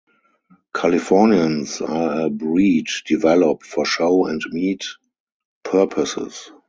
[0.73, 4.83] Californians are a breed developed for show and meat
[5.63, 6.51] purposes.